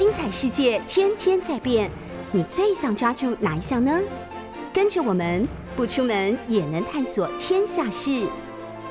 [0.00, 1.90] 精彩世界天天在变，
[2.32, 4.00] 你最想抓住哪一项呢？
[4.72, 8.26] 跟着我们不出门也能探索天下事，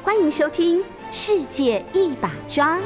[0.04, 0.78] 欢迎收听
[1.12, 2.78] 《世界一把抓》。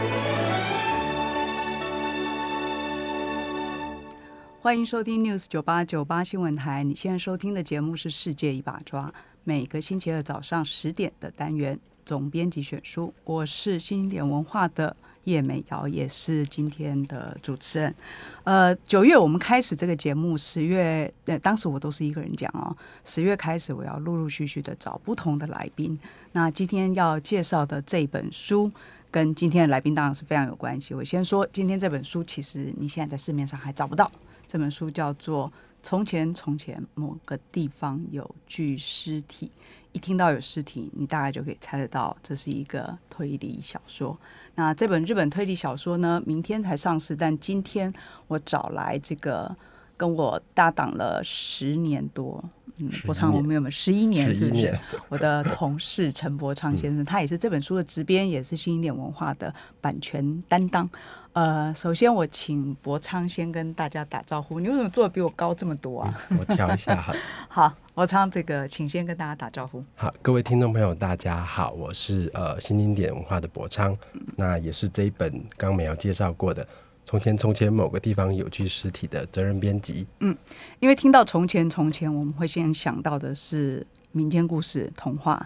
[4.62, 6.86] 欢迎收听 News 九八九八新闻台。
[6.86, 9.08] 你现在收听的节目是《世界一把抓》，
[9.44, 13.14] 每个星期二早上十点的单元总编辑选书。
[13.26, 14.96] 我是新点文化的
[15.26, 17.96] 叶美瑶，也是今天的主持人。
[18.44, 22.76] 呃，九月我们开始这个节目，十月呃，当时我都是一个人讲哦。
[23.06, 25.98] 十月开始，我要陆陆续续的找不同的来宾。
[26.34, 28.72] 那今天要介绍的这本书，
[29.10, 30.94] 跟今天的来宾当然是非常有关系。
[30.94, 34.12] 我先说，今天这本书其实你现在在市面上还找不到。
[34.48, 35.48] 这本书叫做
[35.82, 39.48] 《从前从前某个地方有具尸体》，
[39.94, 44.18] 一听到有尸体，你大概就可以猜得到这是一个推理小说。
[44.56, 47.92] 那这本日本推理小说呢，明天才上市，但今天
[48.28, 49.56] 我找来这个
[49.96, 52.44] 跟我搭档了十年多，
[52.80, 54.34] 嗯，博昌，我们有没有十一年？
[54.34, 54.78] 是不是？
[55.10, 60.90] 我的同事陈博昌先生，他也是这本书的执编，也是新一点文化的版权担当。
[61.34, 64.60] 呃，首先我请博昌先跟大家打招呼。
[64.60, 66.14] 你为什么坐的比我高这么多啊？
[66.38, 67.14] 我调一下哈。
[67.50, 69.84] 好，博昌，这个请先跟大家打招呼。
[69.96, 73.96] 好，各位听众朋友，大家好，我是呃新经典文化的博昌，
[74.36, 76.64] 那也是这一本刚没有介绍过的
[77.06, 80.08] 《从前从前某个地方有具尸体》的责任编辑。
[80.22, 80.36] 嗯，
[80.80, 85.38] 因为听到从前从前，我们会先想到的是民间故事、童话；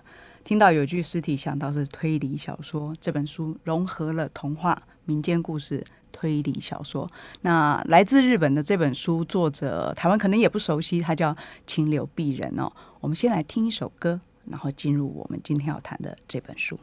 [0.46, 2.96] 听到有具尸体，想到是推理小说。
[3.02, 4.82] 这本书融合了童话。
[5.04, 7.08] 民间故事、推理小说。
[7.42, 12.70] 那来自日本的这本书，作者台湾可能也不熟悉，他叫清流碧人哦。
[13.00, 16.80] 我们先来听一首歌，然后进入我们今天要谈的这本书。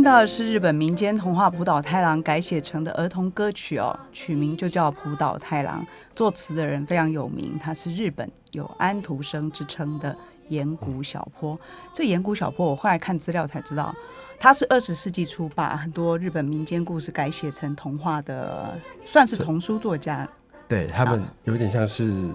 [0.00, 5.86] 听到的是日本民间童话浦岛太郎改写成的儿童歌曲哦，曲名就叫浦岛太郎。
[6.16, 10.16] 作词的人非常有名，他是日本有安徒生之称的
[10.48, 11.54] 岩谷小坡。
[11.92, 13.94] 这岩谷小坡，我后来看资料才知道，
[14.38, 18.74] 他是二十世纪初把很多日本民间故事改写成童话的，
[19.04, 20.26] 算是童书作家。
[20.66, 22.26] 对他们有点像是。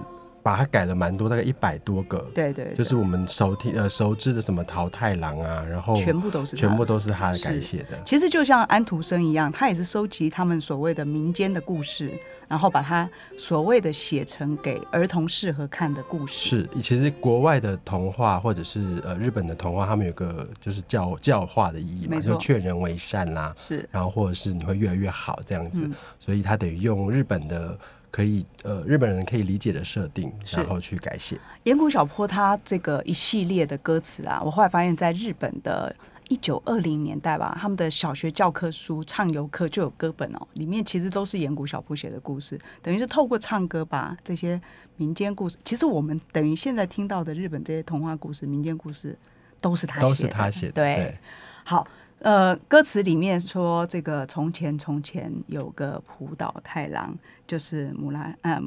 [0.45, 2.19] 把它改了蛮多，大概一百多个。
[2.31, 7.99] 对对，就是我们熟听呃熟知的什么桃太郎啊，然后全部都是全部都是他改写的。
[8.05, 12.11] 其实就像安徒生一样，他也是收集他们所谓的民间的故事，
[12.47, 16.47] 然后把它所谓的写成给儿童适合看的故事。
[16.47, 25.89] 是，其实国外的童话或者是呃日本的童话，他们有个就是教教化的意义嘛，就劝人为善啦，是，然后或者是你会越来越好这样子，
[26.19, 27.75] 所以他等于用日本的。
[28.15, 31.37] 可以，呃，日本人可以理解的设定，然后去改写。
[31.63, 35.93] 岩谷小坡他这个一系列的歌词啊，我后来发现，在日本的
[36.29, 44.61] 一九二零年代吧，他们的小学教科书唱游课就有歌本哦，里面其实都是岩谷小坡写的故事，等于是透过唱歌把这些
[44.95, 49.13] 民间故事，其实我们等于现在听到的日本这些童话故事、民间故事
[49.59, 50.71] 都是他都是他写的。
[50.71, 51.13] 对，
[51.65, 51.85] 好。
[52.19, 57.15] 呃，歌词里面说这个从前从前有个浦岛太郎，
[57.47, 58.59] 就是姆拉呃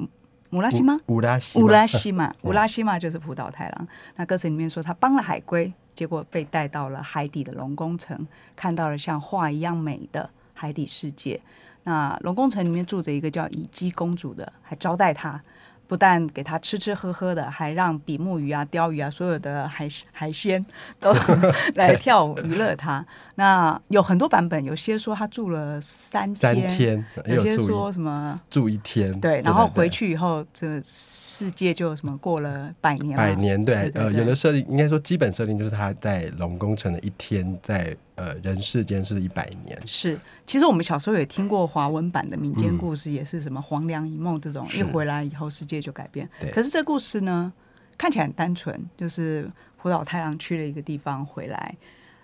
[0.51, 0.99] 姆拉西吗？
[1.09, 3.87] 乌拉西乌拉西嘛， 乌拉西嘛就是浦岛太郎。
[4.17, 8.19] 那歌词里面说他帮了海龟，结果被带到了海底的龙宫城，
[8.57, 11.41] 看到了像画一样美的海底世界。
[11.85, 15.41] 那龙宫城里面住着一个叫乙姬公主的，还招待他。
[15.89, 20.65] 不但给他吃吃喝喝的，还让比目鱼啊、鲷鱼啊，所有的海海鲜
[21.01, 21.13] 都
[21.75, 23.05] 来跳舞娱乐他。
[23.37, 37.97] 那有很多版本，有些说他住了三天，有些说什么住一天，对，然后回去以后，这世界就什么过了百年，百年对，呃，有的设定应该说基本设定就是他在龙宫城的一天在。
[38.19, 39.81] 呃，人世间是一百年。
[39.87, 46.29] 是，其实我们小时候也听过华文版的民间故事，也是什么黄粱一梦这种，一回来以后世界就改变。
[46.53, 47.53] 可是这故事呢，
[47.97, 51.75] 看起来很单纯，就是胡老太郎去了一个地方回来。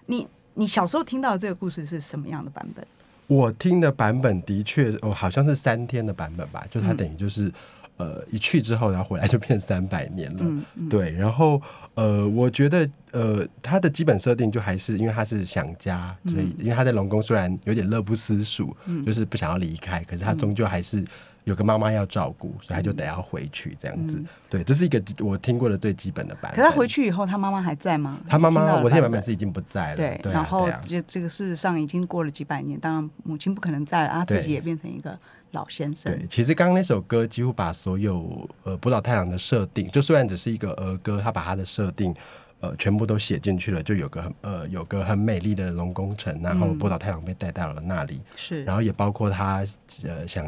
[0.07, 2.85] 你你小时候听到这个故事是什么样的版本？
[3.29, 7.53] 我听的版本的确，哦，好像是三天的版本吧，就它等于就是。
[7.97, 10.41] 呃，一去之后，然后回来就变三百年了。
[10.43, 11.61] 嗯嗯对，然后
[11.95, 18.77] 呃，我觉得呃，他的基本设定就还是因为他是想家，所以因为他在龙宫虽然有点乐不思蜀，
[19.07, 21.05] 就是不想要离开，可是他终究还是
[21.45, 24.21] 有个妈妈要照顾，所以他就得要回去这样子。
[24.51, 26.53] 对，这是一个我听过的最基本的版本。
[26.53, 28.19] 可是他回去以后，他妈妈还在吗？
[28.27, 29.97] 他妈妈，听我听的版版本是已经不在了。
[29.97, 35.17] 对，然后对啊这这个事实上已经过了几百年，当然母亲不可能在了，他自己也变成一个
[35.55, 36.13] 老先生。
[36.13, 42.15] 对，其实刚刚那首歌几乎把所有呃浦岛太郎的设定，就虽然只是一个儿歌，他把他的设定
[42.61, 49.65] 呃全部都写进去了，就有个很呃有个很美丽的龙宫城，然后波岛太郎被带到了那里，是，然后也包括他
[50.05, 50.45] 呃想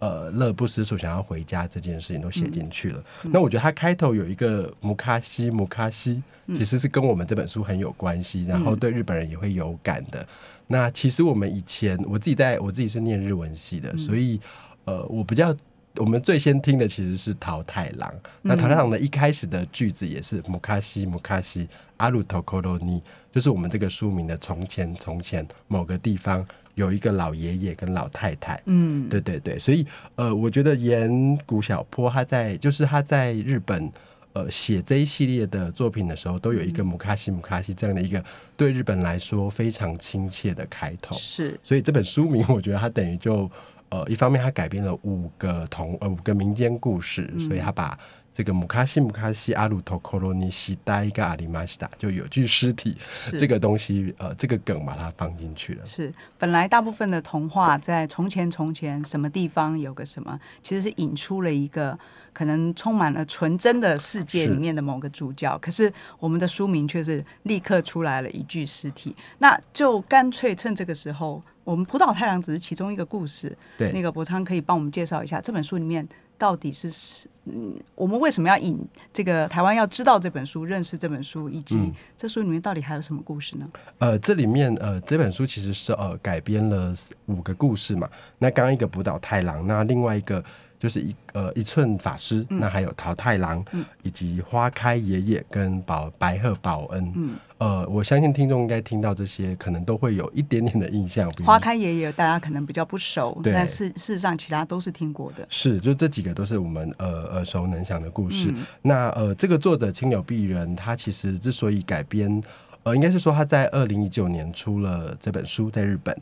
[0.00, 3.00] 呃乐不思蜀想要回家这件事情都写进去了。
[3.22, 10.26] 那我觉得他开头有一个姆卡西姆卡西，其实是跟我们这本书很有关系，然后对日本人也会有感的。
[10.66, 14.40] 那其实我们以前我自己在我自己是念日文系的，所以
[14.86, 15.56] 呃我比较。
[15.96, 26.46] 我们最先听的其实是桃太郎，那桃太郎的一开始的句子也是摩卡西摩卡西阿鲁托科罗尼，就是我们这个书名的从前从前某个地方
[26.80, 29.86] 有一个老爷爷跟老太太，嗯，对对对，所以
[30.16, 33.90] 呃，我觉得岩谷小坡他在就是他在日本
[34.32, 38.24] 呃写这一系列的作品的时候，都有一个姆卡西姆卡西这样的一个
[38.56, 43.50] 对日本来说非常亲切的开头，是，所以这本书名我觉得它等于就
[43.90, 47.98] 呃一方面它改编了五个同呃五个民间故事，所以他把。
[48.40, 52.96] 这个姆卡西姆卡西阿鲁托科罗尼西达一个阿里马西达，就有具尸体
[53.38, 55.84] 这个东西，呃，这个梗把它放进去了。
[55.84, 61.98] 是，本来大部分的童话在从前从前什么地方有个什么，其实是引出了一个
[62.32, 65.58] 可能充满了纯真的世界里面的某个主角。
[65.58, 73.54] 可是我们的书名却是立刻出来了一具尸体，那就干脆趁这个时候，我们浦岛太郎只是其中一个故事。
[73.76, 76.08] 对，那个博昌可以帮我们介绍一下这本书里面
[76.40, 78.78] 到底是是嗯，我们为什么要引
[79.12, 83.68] 这个台湾要知道这本书，认识这本书，以及嗯这书里面到底还有什么故事呢？
[83.98, 86.94] 呃，这里面呃，这本书其实是呃改编了
[87.26, 88.08] 五个故事嘛。
[88.38, 90.42] 那刚刚一个浦岛太郎，那另外一个
[90.80, 93.62] 就是一呃一寸法师，那还有桃太郎，
[94.02, 97.12] 以及花开爷爷跟宝白鹤保恩。
[97.14, 101.30] 嗯，呃，我相信听众应该听到这些，可能都会有一点点的印象。
[101.44, 105.46] 花开爷爷大家可能比较不熟，但事事实上其他都是听过的。
[105.50, 108.48] 是，就这几个都是我们呃耳熟能详的故事。
[108.50, 112.42] 嗯那呃，这个作者青柳碧人，他其实之所以改编，
[112.84, 116.18] 呃，应该是说他在二零一九年出了这本书，在日本。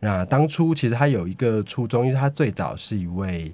[0.00, 3.50] 那当初其实他有一个初衷，因为他最早是一位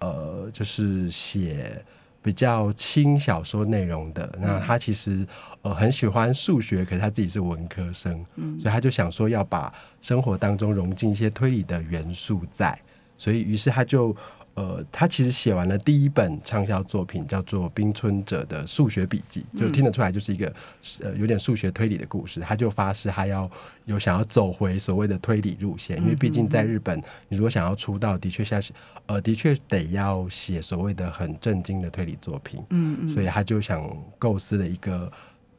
[0.00, 1.84] 呃，就是写
[2.22, 4.38] 比较轻小说内容的。
[4.40, 5.26] 那他其实
[5.62, 9.72] 呃很喜欢数学，可是他自己是文科生，嗯所以他就想说要把
[10.02, 12.78] 生活当中融进一些推理的元素在。
[13.20, 14.14] 所以，于是他就
[14.58, 20.52] 呃，他其实写完了第一本畅销作品，叫做《冰村者的数学笔记》，就听得出来就是一个
[21.00, 22.40] 呃有点数学推理的故事。
[22.40, 23.48] 他就发誓他要
[23.84, 28.72] 有想要走回所谓的推理路线，因为毕竟在日本，你如果想要出道，的确像是
[29.06, 32.60] 呃，的确得要写所谓的很震惊的推理作品。
[32.70, 33.88] 嗯嗯，所以他就想
[34.18, 35.10] 构思了一个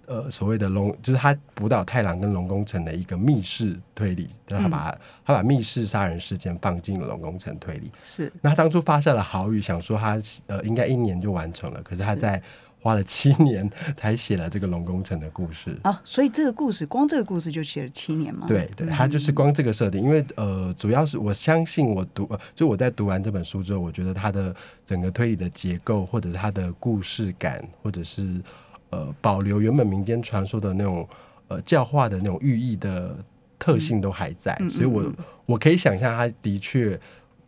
[0.10, 7.92] 呃所谓的龙，就是他浦岛太郎跟龙宫城的一个密室推理，然后他把、他把密室杀人事件放进了龙宫城推理。
[8.02, 12.42] 是那他当初发射了豪语，想说他呃应该一年就完成了，可是他在
[12.82, 15.78] 花了七年才写了这个龙宫城的故事。
[15.84, 18.48] 啊，所以这个故事光这个故事就写了七年吗？
[18.48, 28.42] 对对，他就是光这个设定，因为呃，主要是我相信我读，呃就我在读完这本书之后，我觉得他的整个推理的结构，或者是他的故事感，或者是
[28.90, 31.08] 呃保留原本民间传说的那种
[31.48, 33.18] 呃教化的那种寓意的
[33.58, 35.12] 特性都还在，嗯所以我
[35.46, 37.00] 我可以想象，他的确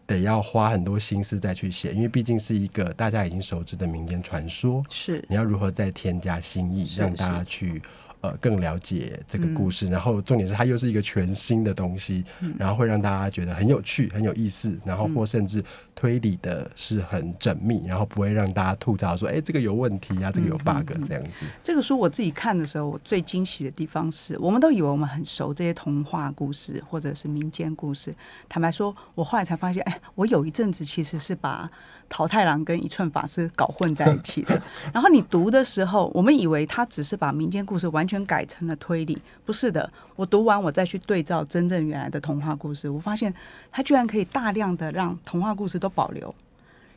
[0.05, 5.24] 得要花很多心思再去写，因为毕竟是一个大家已经熟知的民间传说，是。
[5.29, 7.81] 你要如何再添加新意，让大家去
[8.22, 9.88] 呃更了解这个故事？
[9.88, 12.24] 然后重点是它又是一个全新的东西，
[12.58, 15.63] 然后会让大家觉得很有趣、很有意思，然后或甚至
[15.96, 21.30] 推理的是很缜密，然后不会让大家吐槽说：“哎、这个有问题啊，这个有 bug 这样子。
[21.63, 28.13] 这个书我自己看的时候，我最惊喜的地方是，我们都以为我们很熟这些童话故事或者是民间故事。
[28.48, 31.68] 坦白说，我后来才发现，哎，我有一阵子其实是把
[32.12, 34.62] 桃太郎跟一寸法师搞混在一起的。
[34.94, 39.89] 然后你读的时候，我们以为他只是把民间故事完全改成了推理，不是的。
[40.18, 43.34] 我读完，我再去对照真正原来的童话故事，我发现
[43.72, 46.36] 他居然可以大量的让童话故事都保留。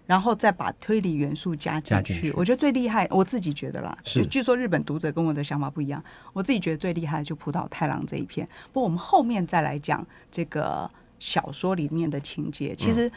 [0.06, 3.96] 然后再把推理元素加进去，我觉得最厉害，我自己觉得啦。
[4.04, 6.04] 是据说日本读者跟我的想法不一样，
[6.34, 8.46] 我自己觉得最厉害的就浦岛太郎这一篇。
[8.70, 12.74] 不过我们后面再来讲这个小说里面的情节。
[12.74, 13.12] 其实我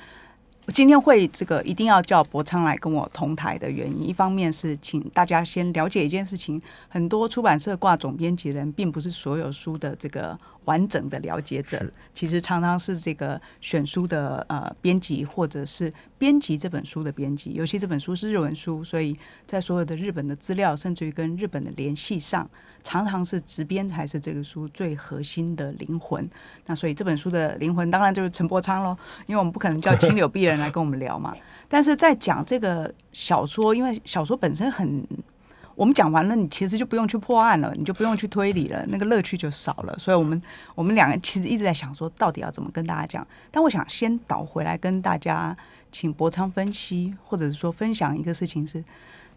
[0.74, 17.54] 今天会这个一定要叫博昌来跟我同台的原因，一方面是请大家先了解一件事情：很多出版社挂总编辑人，并不是所有书的这个完整的了解者，其实常常是这个选书的呃编辑，或者是编辑这本书的编辑。
[17.54, 22.50] 尤其这本书是日文书，所以在所有的日本的资料，甚至于跟日本的联系上。
[22.84, 26.26] 常常是直编才是这个书最核心的灵魂。
[26.68, 28.96] 那所以这本书的灵魂当然就是陈伯昌喽，
[29.26, 31.36] 因为我们不可能叫青柳碧人来跟我们聊嘛。
[31.68, 35.06] 但是在讲这个小说，因为小说本身很，
[35.76, 39.94] 我们讲完了，你其实就不用去破案了，你就不用去推理了，那个乐趣就少了。
[40.00, 40.42] 所以我们
[40.74, 43.28] 我们两个其实一直在想说，到底要怎么跟大家讲。
[43.52, 45.54] 但我想先倒回来跟大家，
[46.00, 48.84] 请博昌分析，或者是说分享一个事情是，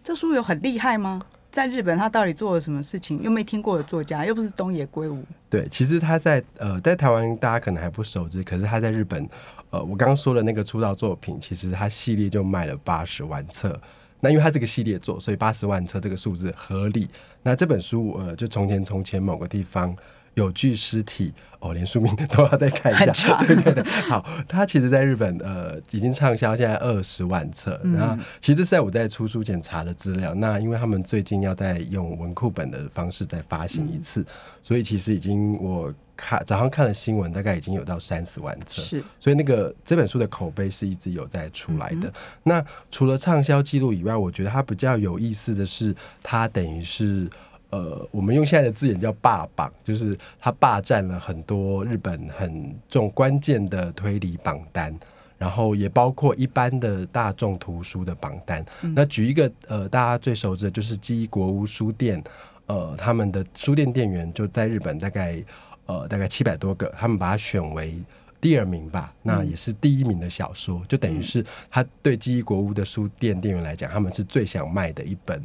[0.05, 1.23] 这书有很厉害吗？
[1.50, 3.23] 在日本，他到底做了什么事情？
[3.23, 5.25] 又没听过的作家，又不是东野圭吾。
[5.49, 9.26] 对，其实他在呃，在台湾大家可能还不熟知，可是他在日本，
[9.71, 13.81] 呃，我刚刚说的那个出道作品，其实他系列就卖了八十万册。
[14.21, 17.09] 那因为他这个系列做，所以八十万册这个数字合理。
[17.43, 19.97] 那这本书，呃，就从前从前某个地方。
[20.34, 23.37] 有具尸体哦，连书名都要再看一下。
[23.44, 27.78] 对对对，好，它其实在日本呃已经畅销现在二十万册。
[27.84, 34.25] 然后其实在我在出书前查的资料，那因为他们最近要再用文库本的方式再发行一次，
[34.62, 38.80] 所以其实已经我看早上看了新闻，大概已经有到三十万册。
[38.80, 42.10] 是，所以那个这本书的口碑是一直有在出来的。
[42.44, 47.28] 那除了畅销记录以外，我觉得它比较有意思的是，它等于是。
[47.71, 54.93] 呃，我们用现在的字眼叫霸榜，就是他霸占了很多日本很重关键的推理榜单，
[55.39, 58.65] 然后也包括一般的大众图书的榜单。
[58.95, 62.23] 那举一个呃，大家最熟知的就是基国屋书店，
[62.67, 65.41] 呃，他们的书店店员就在日本大概
[65.87, 67.95] 呃大概七百多个，他们把它选为
[68.41, 75.41] 第二名吧，那也是第一名的小说，就等于是他对记忆国屋的书店店员来讲，他们是最想卖的一本。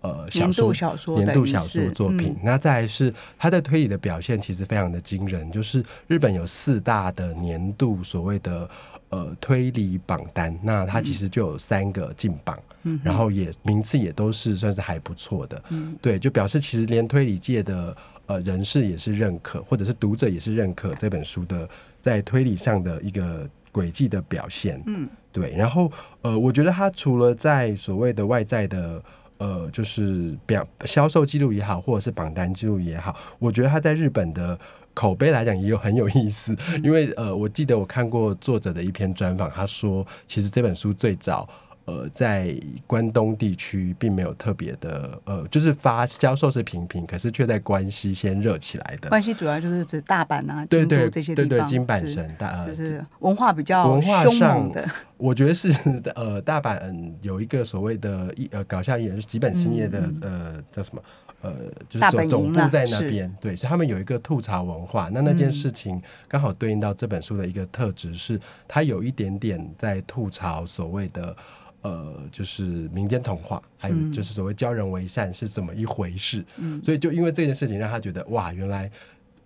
[0.00, 2.36] 呃，小说小说，年度小说作品。
[2.42, 5.50] 那再是他在推理的表现，其实非常的惊人。
[5.50, 8.70] 就是日本有四大的年度所谓的
[9.08, 12.56] 呃推理榜单，那他其实就有三个进榜，
[13.02, 15.62] 然后也名次也都是算是还不错的。
[16.00, 21.68] 对，就表示其实连推理界的呃人士也是认可，或者是读者也是认可这本书的
[22.00, 24.80] 在推理上的一个轨迹的表现。
[24.86, 25.52] 嗯，对。
[25.56, 25.90] 然后
[26.22, 29.02] 呃，我觉得他除了在所谓的外在的
[29.38, 34.58] 呃，就是表销售记录也好，或者是榜单记录也好，我觉得他在日本的
[34.92, 36.56] 口碑来讲也有很有意思。
[36.84, 41.48] 因为呃，我记得我看过作者的一篇专访，他说其实这本书最早。
[41.88, 42.54] 呃，在
[42.86, 49.08] 关东地区并没有特别的，呃，就是发销售是平平，可是却在关西先热起来的。
[49.08, 54.86] 关西主要就是指大阪啊、京都这些地方，金阪神大，就是文化比较文化上的。
[55.18, 55.70] 我觉得是
[56.14, 61.02] 呃，大阪有一个所谓的艺呃搞笑艺人是吉本兴业的呃叫什么
[61.42, 61.54] 呃，
[61.90, 65.10] 就是总总部在那边，对，所以他们有一个吐槽文化。
[65.12, 71.36] 那那件事情刚好对应到这本书的一个特质是，它有一点点在吐槽所谓的。
[71.80, 76.44] 呃，就是民间童话，还有就是所谓教人为善是怎么一回事？
[76.56, 78.90] 嗯，所以就因为这件事情，让他觉得哇，原来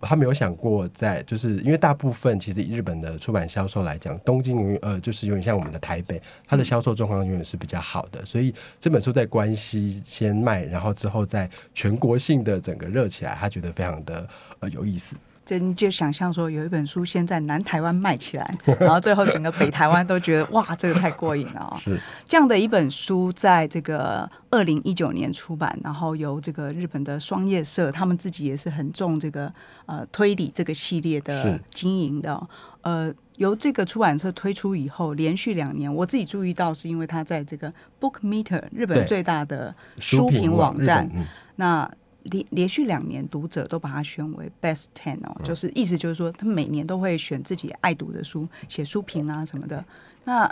[0.05, 8.23] 他没有想过，在就是因为大部分其实以日本的出版销售来讲，东京永呃就是有点像我们的台北，它的销售状况永远是比较好的。
[8.25, 14.27] 所以这本书在关西先卖，然后之后在全国性的整个热起来，他觉得非常的
[14.59, 15.15] 呃有意思。
[15.45, 21.77] 这你就想象说，有一本书先在南台湾卖起来， 然后最后整个北台湾都觉得哇，这个太过瘾了啊！
[21.83, 29.51] 是这样的一本书，在这个二零一九年出版，然后由这个日本的双叶社，他们自己也是很重这个
[29.85, 32.41] 呃推理这个系列的经营的。
[32.81, 41.09] 呃，由这个出版社推出以后，连续两年，我自己注意到，是因为它在这个 Book Meter 日本最大的书评网站，
[41.57, 41.91] 那。
[42.23, 49.83] 连连续两年，读者都把它选为 Best Ten 哦，就是意思就是说，他每年都会选自己爱读的书写书评啊什么的。
[50.23, 50.49] 那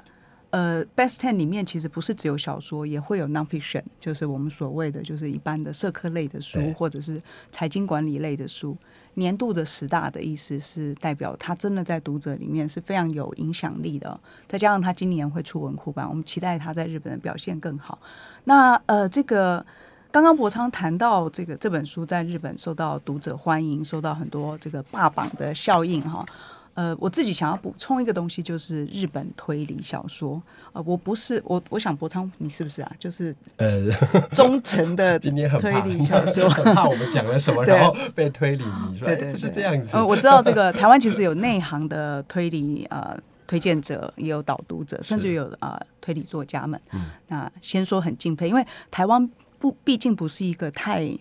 [0.50, 7.22] 呃，Best Ten 里面其实不是只有小说，也会有 Nonfiction，就是我们所谓的就是一般的社科类的书，或者是
[7.54, 8.78] 财经管理类的书。
[9.14, 14.20] 年度的十大的意思是代表他真的在读者里面是非常有影响力的。
[14.48, 17.98] 再加上他今年会出文库版，我们期待他在日本的表现更好。
[18.44, 19.66] 那呃，这个。
[20.12, 26.26] 刚刚博昌谈到这个这本书在日本受到读者欢迎，受到很多这个霸榜的效应哈。
[26.74, 30.42] 呃，我自己想要补充一个东西，就是日本推理小说。
[30.74, 32.92] 呃，我不是我，我想博昌，你是不是啊？
[33.00, 33.68] 就是呃，
[34.34, 36.48] 忠诚的 今天很推理小说。
[36.52, 39.96] 很怕我们讲了什么， 然后被推理迷说，哎，对对不是对这样子。
[39.96, 46.80] 呃，我知道这个台湾其实有内行的推理呃推荐者，也有导读者，甚至有呃推理作家们。
[46.94, 49.30] 嗯那先说很敬佩，因为台湾
[49.62, 51.16] 不毕竟不是一个太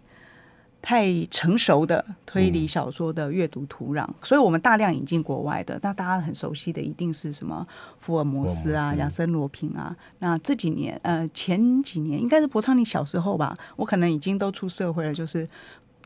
[0.82, 5.78] 太成熟的推理小说的阅读土壤，所以我们大量引进国外的。
[5.82, 7.62] 那大家很熟悉的一定是什么
[7.98, 9.94] 福尔摩斯啊、亚森罗平啊。
[10.20, 15.46] 那这几年呃前几年应该是博昌你小时候吧，我可能已经都出社会了，就是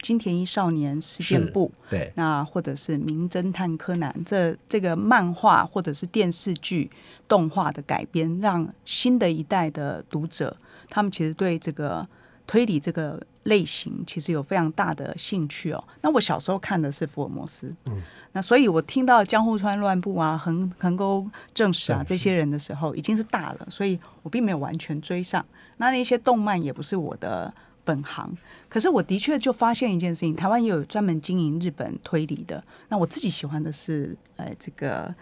[0.03, 1.71] 金田一少年事件是簿。
[1.89, 6.91] 对，那或者是《名侦探柯南》这这个漫画或者是电视剧
[7.29, 10.57] 动画的改编，让新的一代的读者，
[10.91, 12.05] 他们其实对这个
[12.47, 15.83] 推理这个类型其实有非常大的兴趣哦。
[16.03, 25.45] 那我小时候看的是福尔摩斯，嗯，那所以我听到江户川乱步啊、横横沟正史啊这些人的时候，已经是大了，所以我并没有完全追上。
[25.79, 27.53] 那那些动漫也不是我的
[27.85, 28.37] 本行，
[28.69, 32.63] 可是我的确就发现一件事情，台湾也有专门经营日本推理的。
[32.89, 35.15] 那我自己喜欢的是，呃，这个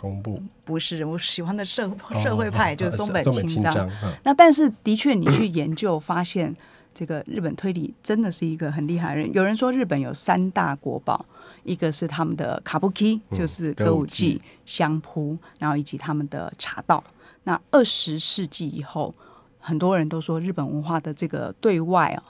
[0.00, 1.90] 公布不是我喜欢的社
[2.22, 3.86] 社会派，就是松本清张。
[4.24, 6.56] 那但是的确，你去研究发现，
[6.94, 9.30] 这个日本推理真的是一个很厉害的人。
[9.34, 11.26] 有人说日本有三大国宝，
[11.64, 17.04] 一个是他们的卡布基就是歌舞伎歌舞伎、相扑，然后以及他们的茶道。
[17.44, 19.12] 那二十世纪以后，
[19.58, 22.22] 很多人都说日本文化的这个对外啊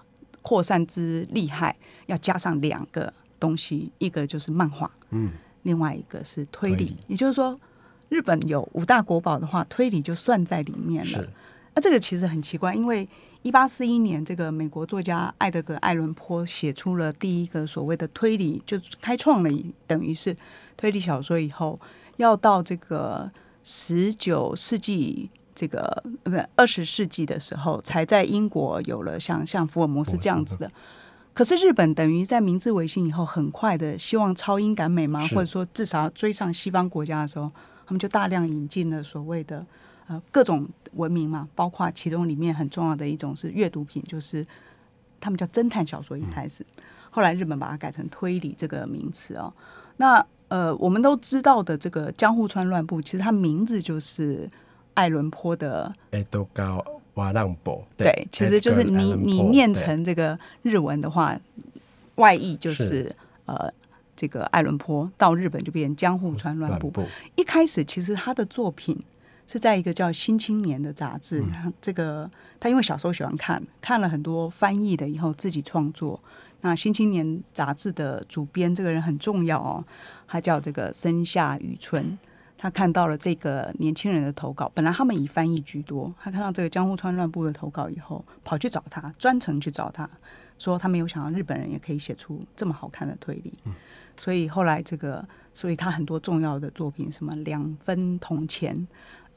[0.42, 5.30] 扩散之厉害，要加上两个东西，一个就是漫画，嗯，
[5.62, 6.76] 另外一个是推理。
[6.76, 7.58] 推理也就是说，
[8.08, 11.28] 日本有五大国宝的话，推理就算在里面了是。
[11.74, 13.08] 那、这个其实很奇怪，因为
[13.42, 19.50] 一八四一年，这个美国作家艾德格·艾伦坡写出了第一个所谓的推理，就开创了
[19.86, 20.36] 等于是
[20.76, 21.78] 推理小说以后，
[22.16, 23.30] 要到这个
[23.62, 25.30] 十九世纪。
[25.52, 25.82] 这个
[26.22, 30.70] 呃不二十世纪的时候，才在英国有了像像福尔摩斯这样子的。
[31.32, 37.50] 可是日本等于在明治维新以后，很快的希望超英赶美嘛，或者说至少追上西方国家的时候，
[37.87, 39.64] 他们就大量引进了所谓的
[40.08, 44.47] 呃各种文明嘛，包括其中里面很重要的一种是阅读品，就是
[45.21, 46.66] 他们叫侦探小说一开始，
[47.10, 49.52] 后来日本把它改成推理这个名词哦。
[49.97, 54.49] 那呃，我们都知道的这个江户川乱步，其实它名字就是
[54.95, 55.90] 爱伦坡的
[57.14, 61.38] 瓦浪博，对，其实就是你你念成这个日文的话，
[62.16, 63.73] 外译就是是呃
[64.16, 66.92] 这个爱伦坡到日本就变成江户川乱步。
[67.36, 68.99] 一开始其实他的作品
[69.46, 71.42] 是在一个叫《新青年》的杂志，
[71.80, 76.18] 这个他因为小时候喜欢看，看了很多翻译的以后自己创作。
[76.60, 79.84] 那《新青年》杂志的主编这个人很重要哦，
[80.28, 82.18] 他叫这个森下雨春。
[82.62, 86.12] 他看到了这个年轻人的投稿，本来他们以翻译居多。
[86.20, 90.06] 他看到这个江户川乱步的投稿以后，跑去找他，专程去找他，
[90.58, 93.54] 说他没有想到日本人也可以写出这么好看的推理。
[94.18, 98.86] 所以后来这个，所以他很多重要的作品，什么两分铜钱，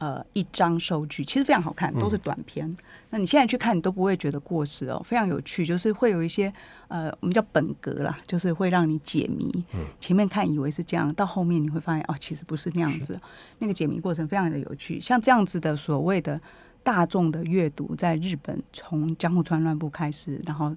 [0.04, 2.70] 呃，一张收据，其实非常好看，都是短篇。
[3.10, 6.52] 那你现在去看，你都不会觉得过时哦，非常有趣，就是会有一些
[6.90, 9.64] 呃，我们叫本格啦，就是会让你解谜。
[10.02, 13.18] 前面看以为是这样，到后面你会发现哦，其实不是那样子。
[13.60, 16.38] 那个解谜过程非常的有趣，像这样子的所谓的
[16.84, 20.76] 大众的阅读，在日本从江户川乱步开始，然后。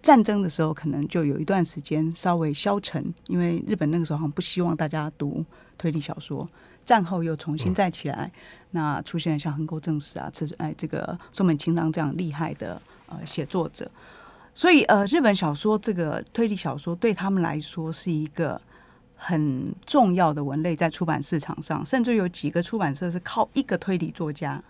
[0.00, 5.42] 战争的时候，可能就有一段时间稍微消沉，因为日本那个时候好像不希望大家读
[5.78, 6.46] 推理小说。
[6.84, 8.30] 战后又重新再起来，
[8.70, 13.90] 那出现了像横沟正史啊，这哎这个松本清张这样厉害的呃写作者。
[14.54, 18.60] 所以呃，日本小说这个推理小说对他们来说是一个
[19.16, 24.62] 很重要的文类，在出版市场上，甚至有几个出版社是靠一个推理作家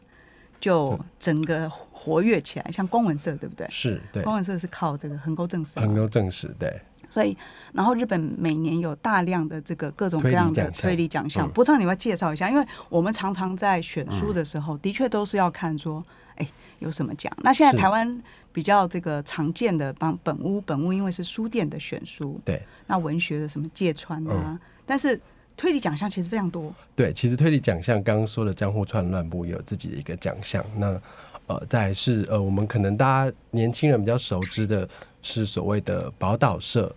[0.58, 3.66] 就整个活跃起来，像光文社对不对？
[3.70, 7.36] 是对，光文社是靠这个横沟正史嘛，很有正史，对，所以
[7.72, 11.46] 然后日本每年有大量的这个各种各样的推推理奖项。
[11.46, 12.50] 嗯不知道你要介绍一下？
[12.50, 16.02] 因为我们常常在选书的时候，的确都是要看说，
[16.36, 17.32] 哎，有什么奖。
[17.42, 25.20] 那现在台湾比较这个常见的，帮本屋本屋因为是书店的选书，对，那文学的什么芥川啊，但是
[25.56, 26.74] 推理奖项其实非常多。
[26.96, 30.64] 对，其实推理奖项刚刚说的江户川乱步也有自己的一个奖项。
[30.76, 31.00] 那
[31.46, 34.88] 呃，再来是呃，我们可能大家年轻人比较熟知的
[35.24, 36.94] 是所谓的宝岛社，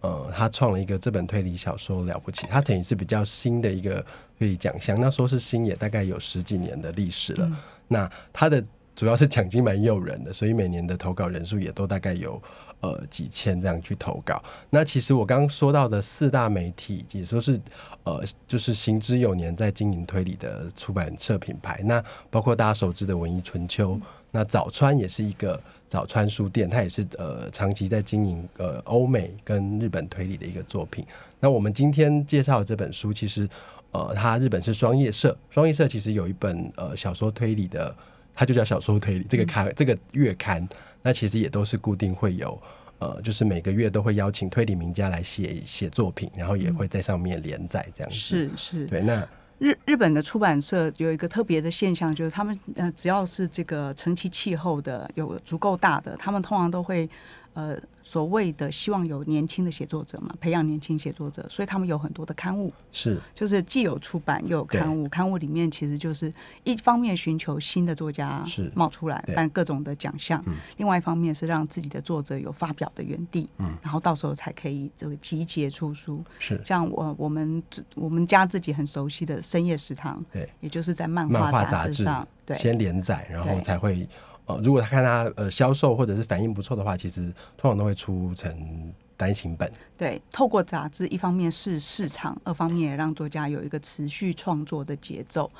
[0.00, 4.04] 呃，他创了一个这本推理小说了不起，它等于是比较新的一个
[4.38, 4.98] 推理奖项。
[4.98, 7.52] 那说是新，也大概有十几年的历史了。
[7.86, 8.64] 那它的
[8.96, 12.42] 主要是奖金蛮诱人的，所以每年的投稿人数也都大概有
[12.80, 14.42] 呃几千这样去投稿。
[14.70, 17.60] 那其实我刚刚说到的四大媒体，也说是
[18.04, 25.62] 呃就是行之有年在经营推理的出版社品牌，那包括大家熟知的文艺春秋，那早川也是一个。
[25.88, 31.04] 早川书店，它也是呃长期在经营呃欧美跟日本推理的一个作品。
[31.40, 33.48] 那我们今天介绍这本书，其实
[33.92, 37.94] 呃它日本是双叶社，双叶社其实有一本呃小说推理的，
[38.34, 40.66] 它就叫小说推理这个刊这个月刊，
[41.02, 42.60] 那其实也都是固定会有
[42.98, 48.18] 呃就是每个月都会邀请推理名家来写写作品，然后也会在上面连载这样子。
[48.18, 49.26] 是是，对那。
[49.58, 57.08] 日日本的出版社有一个特别的现象，就是他们呃，只要是这个成其气候的有足够大的，他们通常都会。
[57.56, 66.30] 呃，所谓的希望有年轻的写作者嘛，培养年轻写作者，所以他们有很多的刊物，是，就是既有出版又有刊物，刊物里面其实就是
[66.64, 68.70] 一方面寻求新的作家是。
[68.74, 70.44] 冒出来办各种的奖项，
[70.76, 77.62] 另外一方面是让自己的作者有发表的原地，嗯，然后到时候才可以这个集结出书，是，像我我们
[77.94, 84.06] 我们家自己很熟悉的深夜食堂，对，也就是在漫画杂志上，对，先连载，然后才会。
[84.46, 89.70] 呃，如果他看他呃销售或者是反应不错的话，其实通常都会出成单行本。
[89.98, 95.50] 对，透过杂志，一方面是市场，二方面也让作家有一个持续创作的节奏。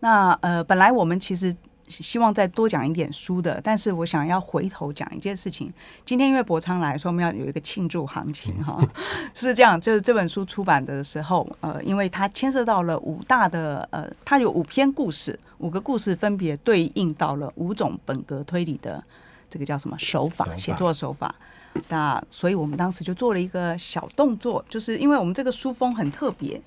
[0.00, 1.54] 那呃，本来我们其实。
[1.90, 5.72] 希望再多讲一点书的，但是我想要回头讲一件事情。
[6.06, 8.80] 今天因为博昌来说，我们要有一个庆祝行情哈，
[9.34, 19.02] 是这样，就是这本书出版的时候，呃，因为它牵涉到了五大的呃，它有五篇故事，五个故事分别对应到了五种本格推理的
[19.50, 21.34] 这个叫什么手法，写作手法。
[21.88, 26.60] 那所以我们当时就做了一个小动作，就是因为我们这个书风很特别。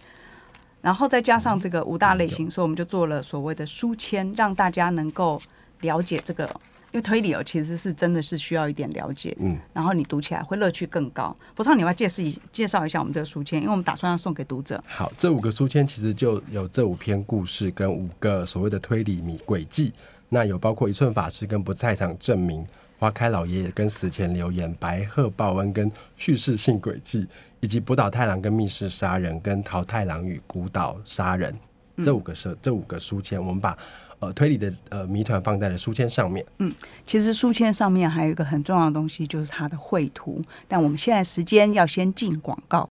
[0.84, 5.42] 然后再加上这个五大类型，所以我们就做了所谓的书签，让大家能够
[5.82, 6.48] 了解这个。
[6.92, 11.36] 因为推理哦，其实是真的是需要一点了解，嗯，然后你读起来会乐趣更高。
[11.56, 14.80] 不知道你要介绍一介绍一下我们这个书签，因为我们打算要送给读者。
[14.88, 19.92] 好，这五个书签其实就有这五篇故事跟五个所谓的推理谜轨迹。
[20.30, 22.64] 那有包括一寸法师跟不在场证明、
[23.00, 27.26] 花开老爷爷跟死前留言、白鹤报恩跟叙事性轨迹。
[27.64, 31.58] 以及浦岛太郎跟密室杀人，跟桃太郎与孤岛杀人
[32.04, 33.78] 这五个设这五个书签，我们把
[34.20, 36.46] 呃推理的呃谜团放在了书签上面。
[36.58, 36.70] 嗯，
[37.06, 40.42] 其实书签上面还有一个很重要的东西，就是它的绘图。
[40.68, 42.90] 但我们现在时间要先进广告。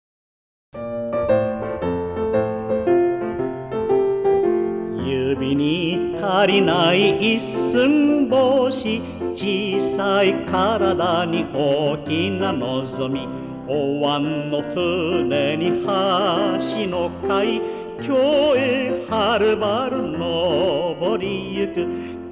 [13.72, 15.86] お湾の船に橋
[16.90, 17.62] の海
[18.02, 21.82] 今日へはるばる登りゆく。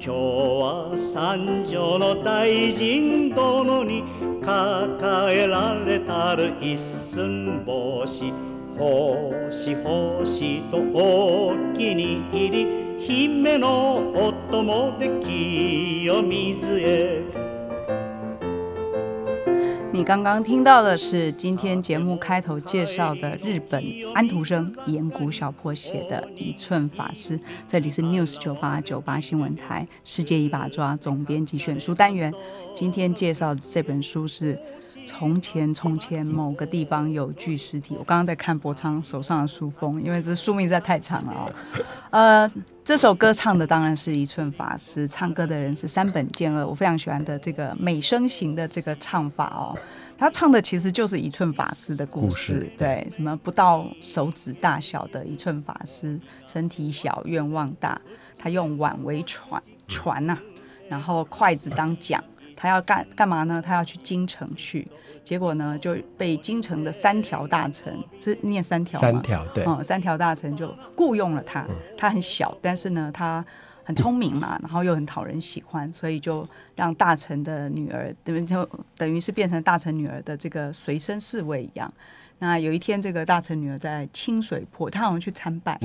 [0.00, 4.02] 日は三条の大臣殿に
[4.42, 8.32] 抱えられたる一寸法師
[8.76, 12.66] 星星とお気に入り
[12.98, 17.57] 姫のお供で清水へ。
[19.98, 23.82] 你刚刚听到的是今天节目开头介绍的日本
[24.14, 27.36] 安徒生岩谷小破写的《一寸法师》。
[27.66, 32.32] 这里是 News 九八九八新闻台《世界一把抓》总编辑选书单元。
[32.76, 34.54] 今天介绍的这本书是
[35.04, 37.94] 《从前从前某个地方有具尸体》。
[37.98, 41.52] 我刚刚在看博昌手上的书封，因为这书名实在太长了哦。
[42.10, 42.52] 呃，
[42.88, 46.66] 这首歌唱的当然是一寸法师，唱歌的人是山本健二。
[46.66, 49.76] 我非常喜欢的这个美声型的这个唱法哦。
[50.16, 58.00] 他唱的其实就是一寸法师的故事，对，什么不到手指大小的一寸法师，身体小，愿望大。
[58.38, 60.38] 他用碗为船，船呐，
[60.88, 62.24] 然后筷子当桨。
[62.56, 63.62] 他要干干嘛呢？
[63.62, 64.88] 他要去京城去，
[65.28, 71.66] 结果呢就被京城的三条大臣是念三条三条对，嗯，三条大臣就雇佣了他。
[71.98, 73.44] 他很小，但是呢他
[73.84, 81.92] 很聪明嘛，然后又很讨人喜欢，所以就让大臣的女儿等于就等于是变成大臣女儿的这个随身侍卫一样。
[82.38, 85.78] 那有一天，这个大臣女儿在清水坡，她好像去参拜。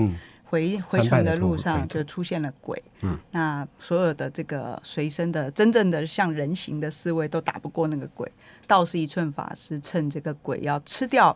[0.53, 8.31] 回回程的路上就出现了鬼，嗯，那所有的这个随身的真正的像人形的侍卫都打不过那个鬼，
[8.67, 11.35] 道士一寸法师趁这个鬼要吃掉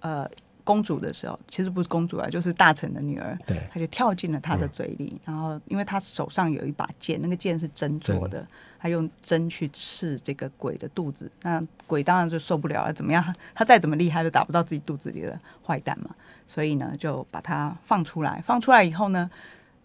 [0.00, 0.26] 呃
[0.68, 8.46] 公主的时候，其实不是公主啊，就是大臣的女儿，对，他就跳进了他的嘴里，然后因为他手上有一把剑，那个剑是针做的，
[8.78, 13.34] 他用针去刺这个鬼的肚子，那鬼当然就受不了了，怎么样？
[13.54, 16.10] 他再怎么厉害都打不到自己肚子里的坏蛋嘛。
[16.46, 18.38] 所以呢，就把他放出来。
[18.44, 19.26] 放出来以后呢，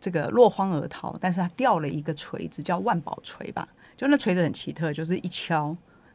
[0.02, 3.65] 这个落荒而逃，但是他掉了一个锤子，叫万宝锤吧，
[3.96, 5.74] 就那锤子很奇特，就是一敲。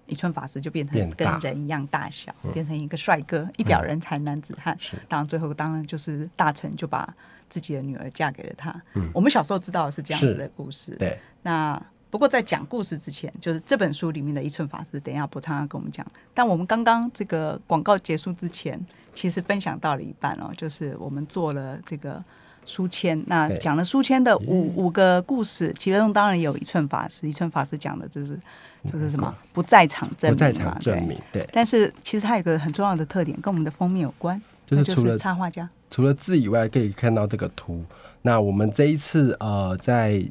[0.09, 4.77] 一寸法师就变成跟人一样大小，变成一个帅哥，一表人才男子汉。
[4.81, 7.15] 是当然最后当然就是大臣就把
[7.49, 8.75] 自己的女儿嫁给了他。
[8.95, 10.97] 嗯我们小时候知道的是这样子的故事。
[10.99, 16.05] 对，那不过在讲故事之前，就是这本书里面的一寸法师，等一下博昌要跟我们讲。
[16.33, 18.81] 但我们刚刚这个广告结束之前，
[19.13, 22.23] 其实分享到了一半哦，就是我们做了这个
[22.69, 28.39] 书签，那对讲了书签的五五个故事，其中当然有一寸法师，一寸法师讲的这是
[28.87, 35.69] 这是什么不在场证明不在场证明，对，但是其实它有一个很重要的特点，跟我们的封面有关，就是除了是插画家。
[35.91, 37.83] 除了字以外，可以看到这个图。
[38.21, 40.23] 那我们这一次呃，在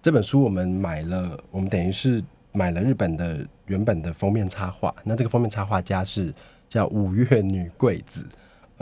[0.00, 4.94] 这本书我们买了，我们等于是买了日本的原本的封面插画。
[5.04, 6.32] 那这个封面插画家是
[6.68, 8.24] 叫五月女贵子。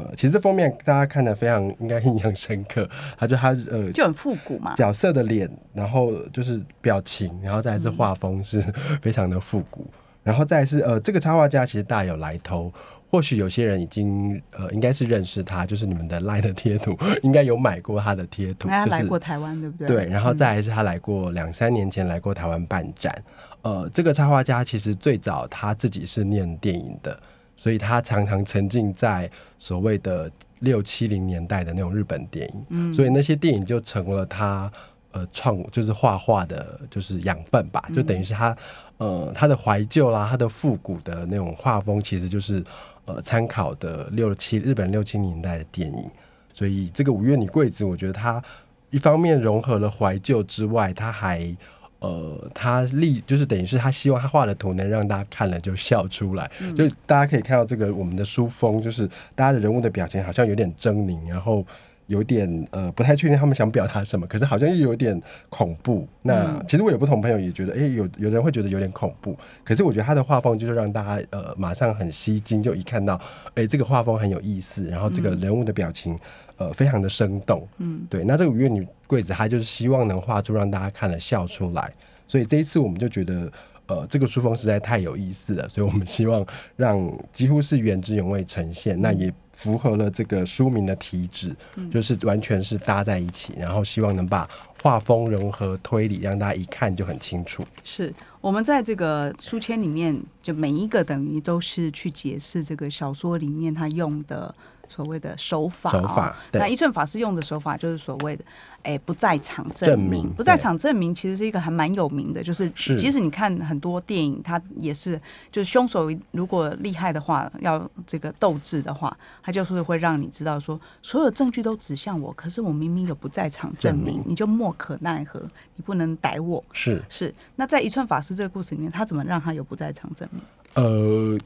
[0.01, 8.61] 呃，其实这封面大家看的非常应该印象深刻，他就他呃就很复古嘛，角色的脸，然后就是表情，然后再来是画风是
[9.03, 9.87] 非常的复古，
[10.23, 12.73] 然后再来是呃这个插画家其实大有来头，
[13.11, 19.87] 或许有些人已经呃应该是认识他，就是你们的 LINE 的贴图，应该有买过他的贴图，他就是来过台湾，对不对？
[19.87, 23.15] 对，然后再来是他来过两三年前来过台湾办展。
[23.63, 27.21] 呃，这个插画家其实最早他自己是念电影的，
[27.61, 34.73] 所以他常常沉浸在所谓的六七零年代的那种日本电影，嗯，所以那些电影就成了他
[35.13, 38.57] 呃创就是画画的，就是养分吧，就等于是他
[38.97, 42.65] 呃他的怀旧啦，他的复古的那种画风，其实就是
[43.05, 46.11] 呃参考的六七日本六七年代的电影。
[46.55, 48.43] 所以这个五月女贵子，我觉得他
[48.89, 51.55] 一方面融合了怀旧之外，他还
[52.01, 61.65] 呃，他立就是等于是他希望他画的图能让大家看了就笑出来，就大家可以看到这个我们的书风，就是大家的人物的表情好像有点狰狞，然后。
[62.07, 66.09] 有点呃不太确定他们想表达什么，可是好像又有点恐怖。
[66.23, 73.15] 那其实我有不同朋友也觉得，哎、有有人会觉得有点恐怖，可是我觉得他的画风就是让大家呃马上很吸睛，就一看到，
[73.55, 76.19] 哎、这个画风很有意思，然后这个人物的表情
[76.57, 77.65] 呃非常的生动。
[77.79, 78.25] 嗯，对。
[78.25, 81.93] 那这个五月女贵子他就是希望能画出让大家看了笑出来，
[82.29, 83.51] 所以这一次我们就觉得。
[83.91, 86.47] 呃，这个书风实在太有意思了，所以我们希望
[86.77, 91.53] 让几乎是原汁原味呈现，那也符合了这个书名的题旨，
[91.91, 94.47] 就是完全是搭在一起，然后希望能把
[94.81, 97.65] 画风融合推理，让大家一看就很清楚。
[97.83, 104.55] 是我们在这个书签里面，就每一个等于都是去解释这个小说里面他用的
[104.91, 108.45] 所谓的手法、手法那一寸法师用的手法就是所谓的，
[108.83, 112.97] 哎，不在场证证明不在场证明其实是一个还蛮有名的，就是是。
[112.97, 115.19] 即使你看很多电影，它也是
[115.53, 124.25] 就是凶手如果厉害的话，要这个斗智的话，他就是会让你知道说，所有证据都指向我，可是我明明有不在场证明，证明。
[124.27, 125.41] 你就莫可奈何，
[125.77, 126.61] 你不能逮我。
[126.73, 130.43] 是，是，那在一寸法师这个故事里面，他怎么让他有不在场证明？
[130.75, 131.39] 呃，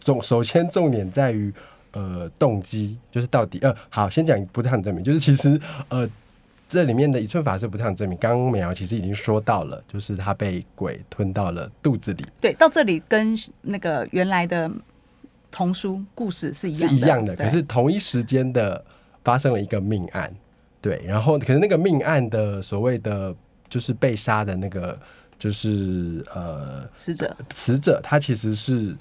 [0.00, 1.52] 重首先重点在于
[1.92, 6.08] 呃动机，就是到底呃好，先讲不太证明，就是其实呃
[6.68, 14.70] 这里面的一寸法是不太证明，刚刚美瑶其实已经说到了，就是他被鬼吞到了肚子里，对，到这里跟那个原来的
[15.50, 18.84] 童书故事是一样的，是一样的，可是同一时间的
[19.24, 20.30] 发生了一个命案，
[20.82, 23.34] 对，然后可是那个命案的所谓的
[23.70, 24.98] 就是被杀的那个
[25.38, 27.36] 就是呃死者。
[27.54, 28.94] 死者，他其实是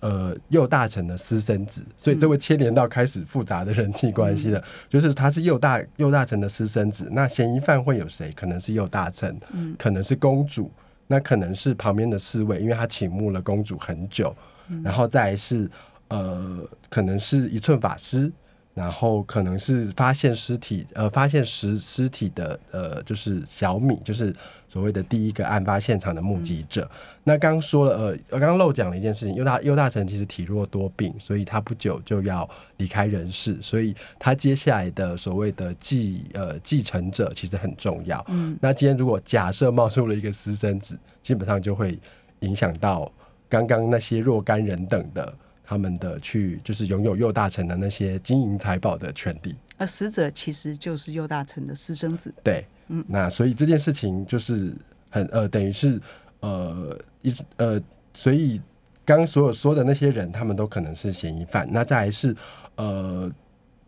[0.00, 4.62] 呃右大臣的私生子，所以这会牵连到开始复杂的人际关系了。
[4.88, 8.32] 就是他是右大右大臣的私生子，那嫌疑犯会有谁？
[8.32, 10.70] 可能是右大臣，嗯可能是公主，
[11.06, 14.34] 那可能是旁边的侍卫，因为他倾慕了公主很久，
[14.82, 15.70] 然后再是
[16.08, 18.32] 呃，可能是一寸法师。
[18.78, 24.32] 然后可能是发现尸体，呃，发现尸尸体的，呃，就是小米，就是
[24.68, 26.88] 所谓的第一个案发现场的目击者。
[27.24, 38.24] 那刚刚说了，呃，我刚刚漏讲了一件事情，尤大右大臣其实体弱多病，所以他不久就要离开人世，所以他接下来的所谓的继呃继承者其实很重要。
[38.28, 41.98] 嗯，那今天如果假设冒出了一个私生子，基本上就会
[42.40, 43.10] 影响到
[43.48, 45.34] 刚刚那些若干人等的。
[45.68, 52.32] 他们的去就是拥有右大臣的那些金银财宝的权利，而死者其实就是右大臣的私生子。
[52.42, 54.72] 对，嗯，那所以这件事情就是
[55.10, 56.00] 很呃，等于是
[56.40, 57.78] 呃一呃，
[58.14, 58.58] 所以
[59.04, 61.68] 刚刚所有说的那些人，他们都可能是嫌疑犯。
[61.70, 62.34] 那再来是
[62.76, 63.30] 呃，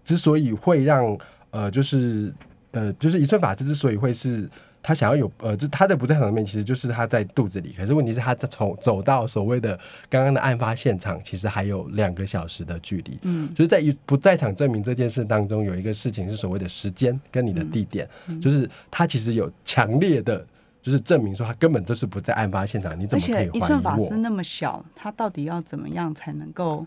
[0.05, 1.17] 之所以会让
[1.51, 2.31] 呃，就是
[2.73, 4.47] 呃，就是一寸法师之所以会是
[4.83, 7.73] 他想要有呃，就他的不在场面，其实就是他在肚子里。
[7.77, 13.19] 可是问题是，他在从走到所谓的刚刚的案发现场，其实还有两个小时的距离。
[13.23, 18.09] 嗯，就是在不在场证明这件事当中，有一个事情是所谓的时间跟你的地点，
[18.41, 20.45] 就是他其实有强烈的，
[20.81, 22.99] 就是证明说他根本就是不在案发现场。
[22.99, 24.17] 你怎么可以怀疑我寸法师？
[24.17, 26.85] 那么小，他到底要怎么样才能够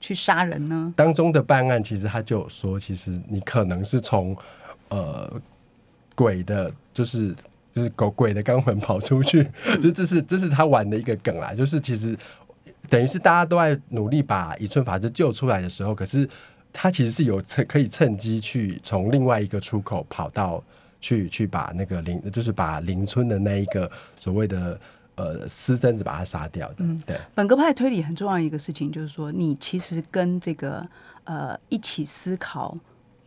[0.00, 0.92] 去杀人呢？
[0.96, 4.36] 当中的办案，其实他就有说，其实你可能是从
[4.88, 5.32] 呃
[6.16, 7.32] 鬼的，就是
[7.72, 9.48] 就是狗鬼的肛门跑出去，
[9.80, 11.54] 就这是这是他玩的一个梗啦。
[11.54, 12.18] 就是其实
[12.90, 16.28] 等于是大家都在努力把一寸法师救出来的时候，可是
[16.72, 20.60] 他其实是有趁可以趁机去从另外一个出口跑到
[21.00, 24.76] 去去把那个林，就是把邻村的那一个所谓的。
[25.18, 30.86] 呃，私生子把他杀掉的，对，本格派推理很重要一个事情就是说，你其实跟这个
[31.24, 32.76] 呃一起思考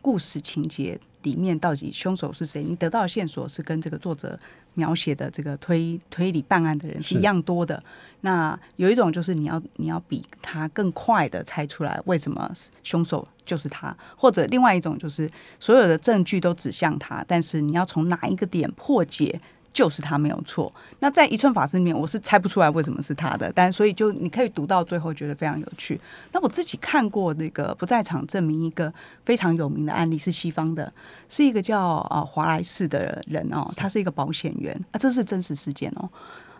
[0.02, 4.38] 故事情节里面到底凶手是谁，你得到的线索是跟这个作者
[4.74, 7.82] 描写的这个推推理办案的人是是一样多的。
[8.22, 12.50] 那有一种就是你要你要比他更快的猜出来为什么
[12.82, 19.38] 凶手就是他，或者另外一种就是所有的证据都指向他，但是你要从哪一个点破解。
[19.72, 20.72] 就是他没有错。
[20.98, 26.00] 那在一寸法师里面，我是猜不出来为什么是他的，但所以就你可以读到最后，觉得非常有趣。
[26.32, 28.92] 那我自己看过那个不在场证明一个
[29.24, 30.92] 非常有名的案例，是西方的，
[31.28, 36.08] 是一个叫呃华莱士的人哦，他是一个保险员啊，这是真实事件哦。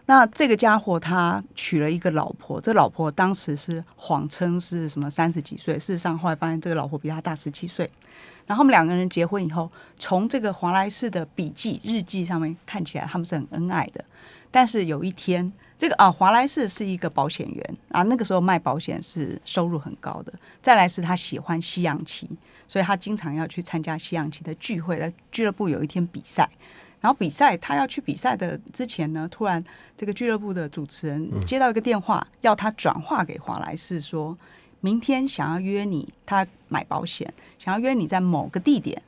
[0.07, 7.88] 那这个家伙他娶了一个老婆，这老婆当时是谎称是什么三十几岁，事实上后来发现这个老婆比他大十七岁。
[8.50, 14.04] 然后他们两个人结婚以后，从这个华莱士的笔记日记上面看起来他们是很恩爱的。
[14.50, 20.32] 但是有一天，这个啊华莱士是一个保险员啊，那个时候卖保险是收入很高的。
[20.60, 22.28] 再来是他喜欢西洋棋，
[22.66, 26.50] 所以他经常要去参加西洋棋的聚会，在俱乐部有一天比赛。
[27.00, 29.64] 然后比赛，他要去比赛的之前呢，突然
[29.96, 34.36] 这个俱乐部的主持人接到一个电话，要他转话给华莱士说，
[34.80, 39.00] 明天想要约你，他买保险，想要约你在某个地点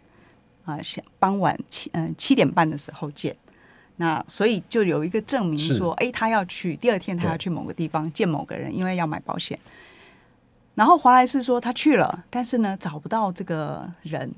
[0.64, 3.35] 啊，想傍晚七嗯七点半的时候见。
[3.96, 9.58] 那所以就有一个证明说，哎，他要去第二天他要去某个地方见某个人，因为要买保险。
[10.74, 14.32] 然后华莱士说他去了，但是呢找不到这个人。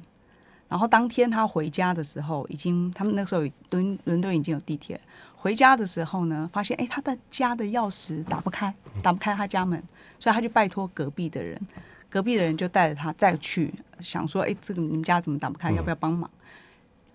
[0.68, 5.00] 然后当天他回家的时候，已经他们那时候伦伦敦已经有地铁。
[5.36, 9.80] 回家的时候呢，发现哎他的家的钥匙打不开，打不开他家门，
[10.24, 11.60] 所以他就拜托隔壁的人，
[12.08, 16.30] 隔壁的人就带着他再去，想说哎这个你们家怎么打不开，要不要帮忙？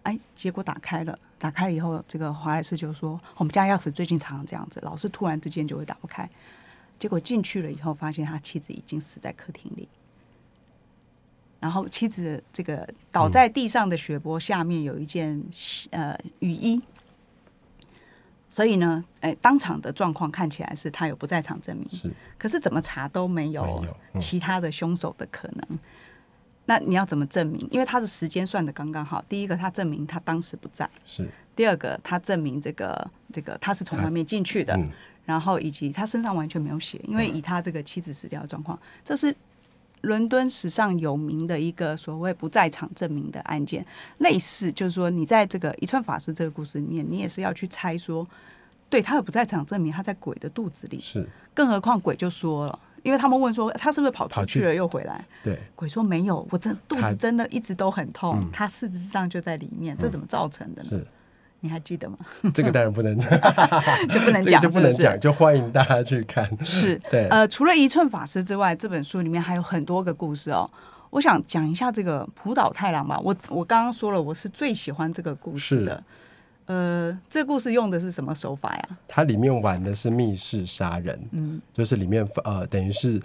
[0.04, 6.30] 哎，结果打开了，打开了以后，这个华莱士就说我们家钥匙最近常常这样子，老是突然之间就会打不开。
[7.00, 9.90] 结果进去了以后，发现他妻子已经死在客厅里。
[11.60, 15.44] 然后妻子这个倒在地上的血泊下面有一件
[15.90, 16.80] 呃雨衣，
[18.50, 23.86] 所以呢，哎，当场的状况看起来是他有不在场证明，是可是怎么查都没有
[24.20, 25.80] 其他的凶手的可能。
[26.66, 27.68] 那你要怎么证明？
[27.72, 29.24] 因为他的时间算的刚刚好。
[29.30, 34.76] 第一个，他证明他当时不在；是，第二个，他证明这个这个他是从外面进去的。
[34.76, 34.90] 嗯，
[35.26, 39.36] 然后以及他身上完全没有血，因为以他这个妻子死掉的状况，这是
[40.02, 43.86] 伦敦史上有名的一个所谓不在场证明的案件。
[44.20, 48.26] 类似就是说，你在这个一串法师这个故事里面，你也是要去猜说，
[48.90, 52.80] 对他有不在场证明，他在鬼的肚子里，是，更何况鬼就说了。
[53.02, 60.90] 因为他们问说他是不是跑出去去了又回来，对，鬼说没有，我真肚子真的一直都很痛，嗯他事实上就在里面，这怎么造成的呢？
[60.90, 61.08] 是，
[61.62, 62.18] 你还记得吗？
[62.54, 63.18] 这个当然不能，
[64.12, 66.50] 就不能 这个讲，就不能讲，就欢迎大家去看。
[66.66, 70.70] 是，对呃，除了一寸法师之外，这本书里面还有很多个故事哦。
[71.10, 73.20] 我想讲一下这个浦岛太郎吧。
[73.24, 76.04] 我我刚刚说了，我是最喜欢这个故事的。
[76.68, 78.98] 呃，这个故事用的是什么手法呀？
[79.08, 83.20] 它里面玩的是密室杀人，嗯，就是里面呃，等于是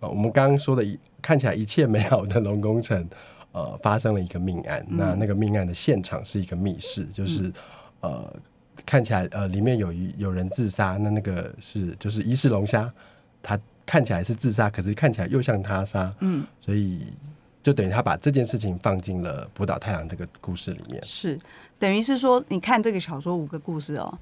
[0.00, 3.08] 呃，我们刚刚说的一看起来一切美好的龙宫城，
[3.52, 4.84] 呃，发生了一个命案。
[4.90, 7.50] 嗯那那个命案的现场是一个密室，就是、
[8.00, 8.34] 呃，
[8.86, 12.90] 看起来呃，里面有一有人自杀，那那个是就是疑似龙虾，
[13.42, 17.06] 他看起来是自杀，可是看起来又像他杀，嗯，所以
[17.62, 21.02] 就等于他把这件事情放进了不倒太郎这个故事里面。
[21.04, 21.38] 是，
[21.78, 24.18] 等于是说，你看这个小说五个故事哦，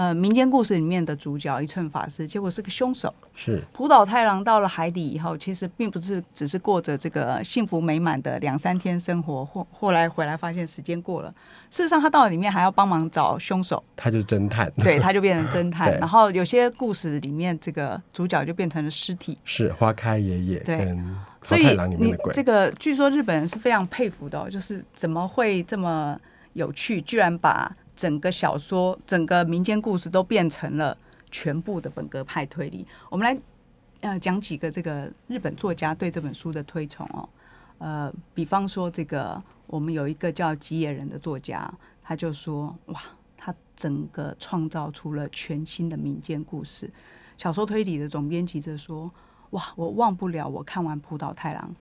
[0.00, 3.12] 呃，民间故事里面的主角一寸法师，结果是个凶手。
[3.34, 11.30] 是浦岛太郎到了海底以后，其实并不是只是过着这个幸福美满的两三天生活，后后来回来发现时间过了。
[11.70, 15.92] 事实上，他到了里面还要帮忙找凶手，他就是侦探，对，他就变成侦 探。
[15.98, 19.36] 然后有些故事里面，这个主角就变成了尸体。
[19.44, 22.42] 是花开爷爷对跟所以桃太郎里面你的鬼这。
[22.42, 26.16] 个，据说日本人是非常佩服的、哦，就是怎么会这么
[26.54, 27.70] 有趣，居然把
[28.00, 30.96] 整个小说、整个民间故事都变成了
[31.30, 32.86] 全部的本格派推理。
[33.10, 33.38] 我们来
[34.00, 37.28] 呃讲几个这个日本作家对这本书的推崇哦。
[37.76, 41.70] 呃，比方说这个，我们有一个叫吉野人的作家，
[42.02, 42.98] 他就说哇，
[43.36, 46.90] 他整个创造出了全新的民间故事。
[47.36, 49.10] 小说推理的总编辑则说
[49.50, 51.74] 哇，我忘不了我看完《浦岛太郎》。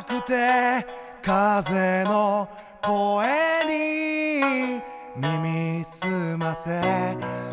[0.00, 0.86] なくて
[1.22, 2.48] 風の
[2.82, 3.26] 声
[3.66, 4.80] に
[5.14, 6.06] 耳す
[6.38, 6.70] ませ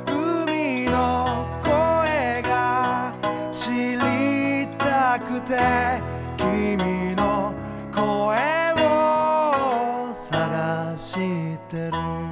[0.08, 3.14] 海の声が
[3.52, 6.02] 知りたくて
[6.38, 7.54] 君の
[7.94, 11.16] 声を探し
[11.70, 12.27] てる。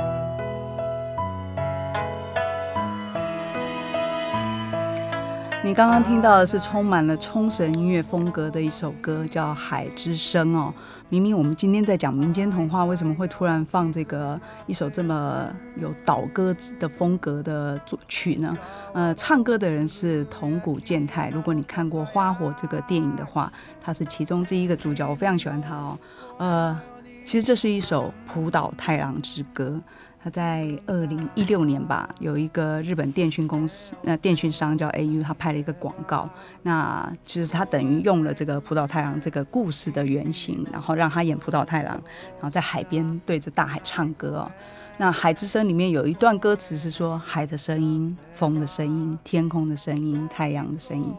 [5.66, 10.72] 你刚刚听到的是充满了冲绳音乐风格的一首歌，叫《海之声》哦。
[11.10, 15.52] 明明我们今天在讲民间童话，为什么会突然放这个一首这么
[15.82, 18.56] 有岛歌的风格的作曲呢？
[18.94, 21.30] 呃，唱歌的人是桐谷健太。
[21.32, 23.52] 如果你看过《花火》这个电影的话，
[23.82, 25.98] 他是其中之一个主角，我非常喜欢他哦。
[26.38, 26.82] 呃，
[27.26, 29.82] 其实这是一首浦岛太郎之歌。
[30.26, 36.28] 他在二零一六年吧，有一个日本电讯公司，那电讯商叫 AU，他拍了一个广告，
[36.64, 41.94] 那就是他等于用了这个葡萄太郎这个故事的原型，然后让他演葡萄太郎，
[42.38, 44.52] 然后在海边对着大海唱歌哦。
[44.98, 51.14] 那《海之声》里面有一段歌词是说：海的声音、风的声音、天空的声音、太阳的声音、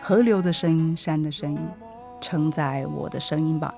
[0.00, 1.58] 河流的声音、山的声音，
[2.20, 3.74] 承载我的声音吧。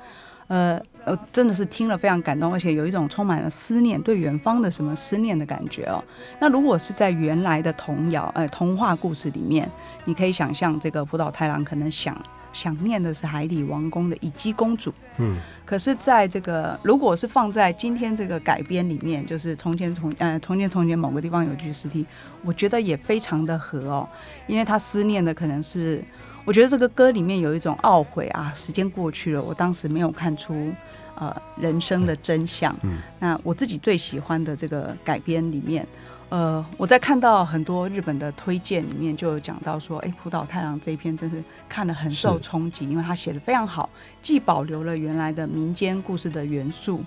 [0.48, 6.02] 呃呃，真的是听了非常感动，而且有一种充满了思念，对远方的什么思念的感觉哦。
[6.40, 9.68] 那如果是在原来的童谣、呃童话故事里面，
[10.04, 12.16] 你可以想象这个浦岛太郎可能想
[12.52, 22.04] 想念的是海底王宫的乙姬公主，嗯，可是在这个如果是放在今天这个改编里面，就是从前从呃从前从前某个地方有具尸体，
[22.44, 24.08] 我觉得也非常的合哦，
[24.48, 26.02] 因为他思念的可能是。
[26.46, 30.72] 我觉得这个歌里面有一种懊悔啊，时间过去了，我当时没有看出
[31.16, 32.72] 呃人生的真相。
[32.84, 35.84] 嗯，那我自己最喜欢的这个改编里面，
[36.28, 43.90] 呃，我在看到很多日本的推荐里面就有讲到说，哎，浦岛太郎这一篇真是看了很受冲击，因为他写的非常好，
[44.22, 47.02] 既保留了原来的民间故事的元素，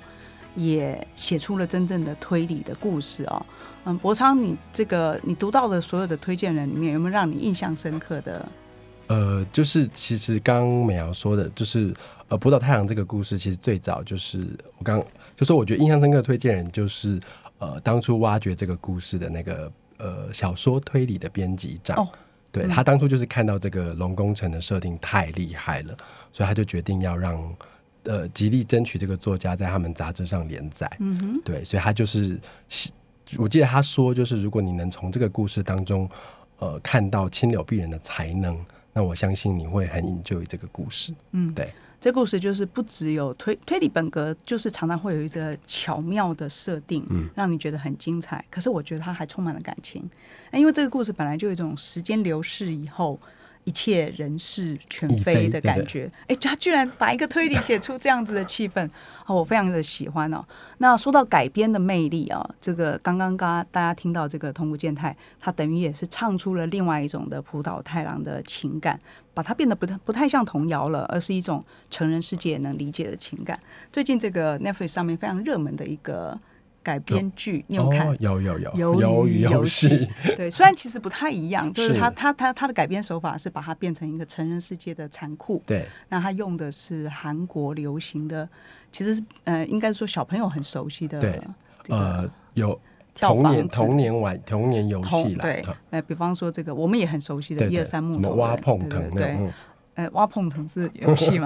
[0.56, 3.42] 也写出了真正的推理的故事哦。
[3.86, 8.46] 嗯，博昌，你这个你读到的所有的推荐人里面，有没有让你印象深刻的？
[9.10, 11.92] 呃，就是其实刚刚美瑶说的，就是
[12.28, 14.48] 呃，浦岛太阳这个故事，其实最早就是
[14.78, 15.04] 我刚
[15.36, 17.20] 就说，我觉得印象深刻的推荐人就是
[17.58, 22.08] 呃，当初挖掘这个故事的那个呃小说推理的编辑长，哦。
[22.52, 25.98] 对他当初就是看到这个龙宫城的设定太厉害了，
[26.32, 27.56] 所以他就决定要让
[28.04, 32.92] 呃极力争取这个作家在他们杂志上连载，嗯哼，对，所以他就是希，
[33.38, 36.08] 我记得他说，就是如果你能从这个故事当中
[36.60, 38.56] 呃看到青柳碧人的才能。
[39.00, 48.44] 那我相信你会很 enjoy 这个故事，嗯，对，这故事就是不只有推推理本格，就是常常会有一个巧妙的设定，嗯，让你觉得很精彩。
[48.52, 50.04] 可是我觉得它还充满了感情，
[50.52, 53.18] 因为这个故事本来就有一种时间流逝以后。
[53.66, 58.90] 一切人事全非的感觉，哎，他居然把一个推理写出这样子的气氛，
[59.28, 60.42] 哦，我非常的喜欢哦。
[60.80, 68.98] 那说到改编的魅力啊，这个刚刚刚大家听到这个通古健太，他等于也是唱出了另外一种的浦岛太郎的情感，
[69.34, 73.60] 把它变得不太不太像童谣了，而是一种成人世界能理解的情感。
[73.92, 76.36] 最近这个 Netflix 上面非常热门的一个。
[76.82, 78.16] 改编剧，你有看？
[78.20, 80.08] 有有有鱿鱼游戏。
[80.38, 85.62] 对， 虽然其实不太一样，就是他他他他的改编手法是把它变成一个成人世界的残酷。
[85.66, 88.48] 对，那他用的是韩国流行的，
[88.92, 91.20] 其实是呃，应该说小朋友很熟悉的。
[91.20, 91.40] 对，
[91.90, 92.80] 呃，有
[93.16, 95.42] 童年童年玩童年游戏啦。
[95.42, 99.38] 对，呃，比方说这个我们也很熟悉的一二三木头挖碰藤对。
[100.00, 101.46] 呃，挖碰藤是游戏嘛？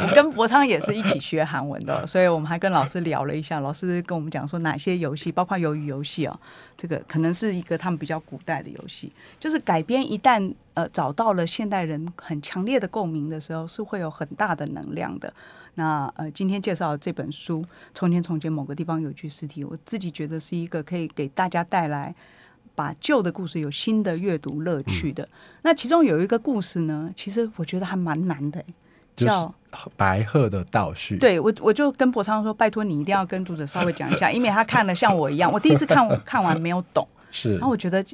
[0.00, 3.60] 我跟博昌也是一起学韩文的，所以我们还跟老师聊了一下。
[3.60, 6.36] 老师跟我们讲说，哪些游戏，包括鱿鱼游戏哦，
[6.76, 9.12] 这个可能是一个他们比较古代的游戏。
[9.38, 15.32] 就是改编一旦呃找到了现代人很强烈的共鸣的时候，是会有很大的能量的。
[15.76, 17.62] 那呃，今天介绍这本书
[17.94, 22.12] 《从前从前某个地方有具尸体》，我自己觉得是一个可以给大家带来。
[22.74, 25.28] 把旧的故事有新的阅读乐趣嗯的。
[25.62, 28.62] 那其中有一个故事呢，其实我觉得还蛮难的、
[29.16, 29.54] 就是叫
[29.96, 38.04] 白鹤的倒叙。，对我，我就跟博昌说，拜托你一定要跟读者稍微讲一下， 以免他看了像我一样，我第一次看看完没有懂，是然后我觉得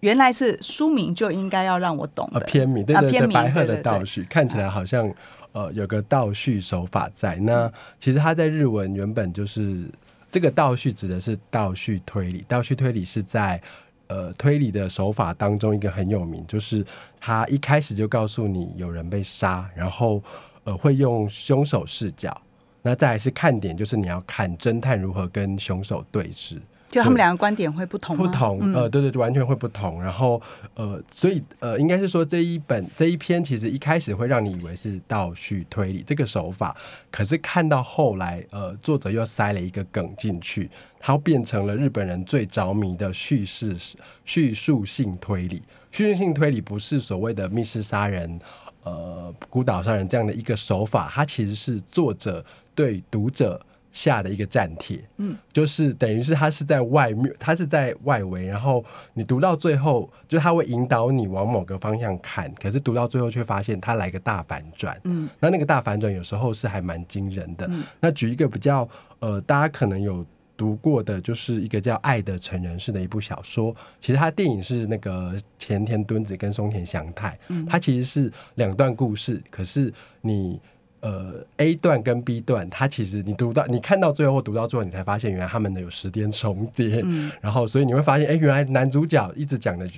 [0.00, 2.40] 原来是书名就应该要让我懂的。
[2.40, 5.12] 呃片名，对对对，啊片名白鹤的倒叙看起来好像
[5.52, 7.36] 呃有个倒叙手法在。
[7.36, 9.84] 嗯那其实它在日文原本就是
[10.30, 13.60] 这个倒叙指的是倒叙推理，倒叙推理是在。
[14.08, 16.84] 呃，推理的手法当中一个很有名，就是
[17.20, 20.22] 他一开始就告诉你有人被杀，然后
[20.64, 22.40] 呃会用凶手视角，
[22.82, 26.58] 那再来是看点，就是你要看侦探如何跟凶手对峙。
[26.96, 28.24] 就他们两个观点会不同吗？
[28.24, 30.02] 不同，嗯呃，对对对，完全会不同。
[30.02, 30.40] 然后，
[30.74, 36.74] 呃，所以呃，应该是说这一本这一篇其实一开始会让你以为是倒叙推理这个手法，
[37.10, 43.76] 可是看到后来，呃，作者又塞了一个梗进去，它变成了日本人最着迷的叙事
[44.24, 45.62] 叙述性推理。
[45.90, 48.40] 叙述性推理不是所谓的密室杀人。
[48.84, 53.60] 呃，孤岛杀人这样的一个手法，它其实是作者对读者
[53.96, 58.84] 下的一个战帖，嗯，就是等于是他是在外面，他是在外围，然后
[59.14, 67.70] 你读到最后，就他会引导你往某个方向看，可是读到最后却发现他来个大反转，嗯，那那个大反转有时候是还蛮惊人的。
[67.98, 68.86] 那举一个比较
[69.20, 70.24] 呃，大家可能有。
[70.58, 77.66] 读过的就是一个叫《爱的成人式》的一部小说，其实它电影是那个前田敦子跟松田翔太，嗯。
[77.66, 79.92] 它其实是两段故事，可是
[80.22, 80.58] 你
[81.06, 87.04] 呃 A 段跟 B 段，它其实你读到你看到最后或读到最后，你才发现原来他们的有时间重叠，
[87.40, 89.88] 然后所以你会发现，哎、原来男主角一直讲的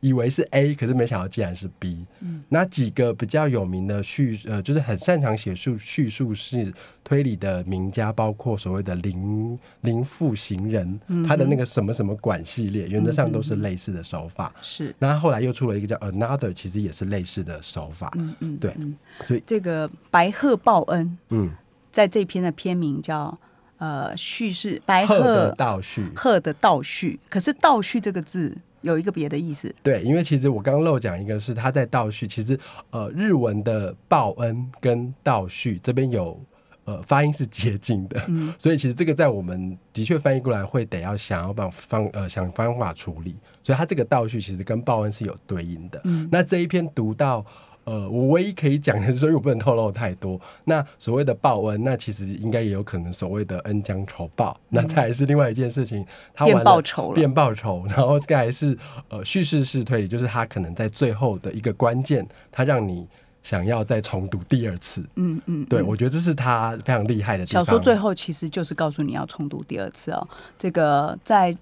[0.00, 2.04] 以为是 A，可是没想到竟然是 B。
[2.48, 14.54] 那几个比较有名的叙呃，就是很擅长写述叙述式推理的名家，包括所谓的林林富行人，他的那个什么什么馆系列，原则上都是类似的手法。
[14.60, 18.12] 是那他后来又出了一个叫 Another，其实也是类似的手法。
[18.16, 18.94] 嗯嗯，对嗯
[19.26, 21.16] 所以这个白鹤报恩。
[21.30, 21.50] 嗯，
[21.90, 23.38] 在这篇的篇名叫
[23.78, 26.10] 呃叙事白鹤的倒叙。
[26.14, 32.58] 鹤的倒叙，可是倒叙这个字有一个别的意思，对，因为其实我刚刚漏讲一个是他在倒叙，其实
[32.90, 36.40] 呃日文的报恩跟倒叙这边有
[36.84, 38.20] 呃发音是接近的，
[38.58, 43.34] 所以其实这个在我们的确翻译过来会得要想要把方呃想方法处理，
[43.64, 46.00] 所以它这个倒叙其实跟报恩是有对应的。
[46.04, 46.28] 嗯。
[46.30, 47.44] 那这一篇读到。
[47.88, 50.38] 呃，我唯一可以讲的是说，因为我不能透露太多。
[50.64, 54.60] 那所谓的报恩，那其实应该也有可能所谓的恩将仇报。
[54.68, 58.76] 那再来是另外一件事情，他变完报仇了变报仇，然后再来是
[59.08, 63.08] 呃叙事式推理，就是他可能在最后的一个关键，他让你
[63.42, 65.02] 想要再重读第二次。
[65.14, 67.64] 嗯嗯，对，我觉得这是他非常厉害的地方。
[67.64, 70.28] 小说最后其实就是告诉你要重读第二次哦。
[70.58, 71.56] 这个在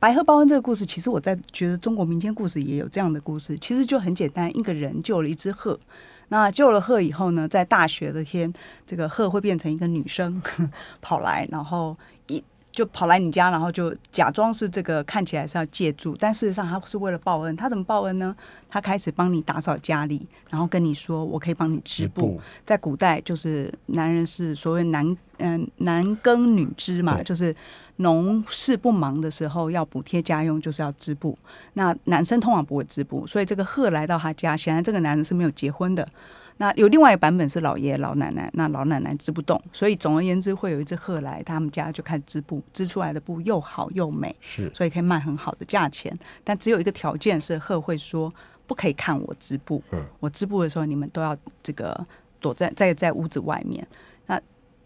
[0.00, 5.76] 白鹤报恩这个故事，其实我在觉得中国民间故事也有这样的故事，其实就很简单，一个人救了一只鹤。
[6.28, 8.52] 那救了鹤以后呢，在大雪的天，
[8.86, 10.40] 这个鹤会变成一个女生
[11.02, 11.96] 跑来，然后
[12.78, 17.56] 就跑来你家，然后就假装是这个看起来是要借住，但事实上他是为了报恩。
[17.56, 18.32] 他怎么报恩呢？
[18.70, 22.40] 他开始帮你打扫家里，然后跟你说我可以帮你织布织布。
[22.64, 27.52] 在古代，就是男人是所谓男嗯、男耕女织嘛，就是
[27.96, 31.36] 农事不忙的时候要补贴家用，就是要织布。
[31.72, 36.06] 那男生通常不会织布，所以这个鹤来到他家，显然这个男人是没有结婚的。
[36.58, 46.12] 那有另外一个版本是老爷爷老奶奶，那老奶奶织不动，所以总而言之会有一只鹤来他们家就开始织布，织出来的布又好又美，是所以可以卖很好的价钱。
[46.42, 48.30] 但只有一个条件是鹤会说
[48.66, 52.04] 不可以看我织布，嗯我织布的时候你们都要这个
[52.40, 53.86] 躲在在在屋子外面。
[54.26, 54.40] 那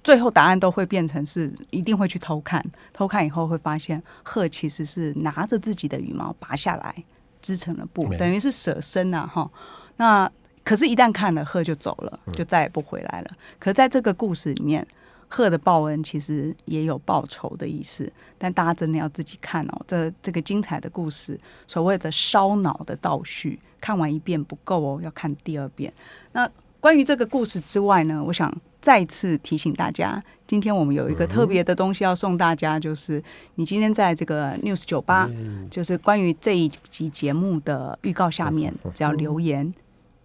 [0.04, 2.62] 最后答案都会变成是一定会去偷看，
[2.92, 6.94] 偷看以后会发现鹤其实是拿着自己的羽毛拔下来
[7.40, 9.50] 织成了布，等于是舍身呐、哈。
[9.96, 10.30] 那
[10.64, 13.30] 可是，一旦看了鹤就走了，就再也不回来了。
[13.58, 14.86] 可是在这个故事里面，
[15.28, 19.82] 鹤的报恩其实也有报仇的意思，但大家真的要自己看哦。
[19.86, 25.92] 这这个精彩的故事，所谓的烧脑的倒叙，看完一遍不够哦，要看第二遍。
[26.32, 26.48] 那
[26.80, 33.22] 关于这个故事之外呢，我想再次提醒大家，今天我们有一个特别的东西要送大家，就是
[33.54, 35.28] 你今天在这个 News 酒吧，
[35.70, 39.72] 就是关于这一集节目的预告下面，只要留言，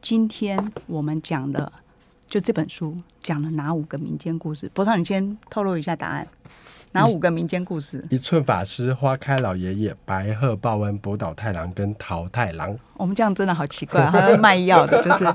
[0.01, 1.71] 今天我们讲的。
[2.29, 4.69] 就这本书讲了哪五个民间故事？
[4.73, 6.27] 博少，你先透露一下答案。
[6.91, 8.05] 哪五个民间故事？
[8.09, 12.77] 一寸法师、花开老爷爷、白鹤报恩、博岛太郎跟桃太郎。
[12.97, 15.33] 我们这样真的好奇怪，好像卖药的，就是